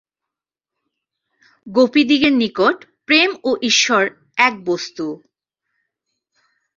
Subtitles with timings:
[1.67, 4.03] গোপীদিগের নিকট প্রেম ও ঈশ্বর
[4.37, 5.05] এক বস্তু।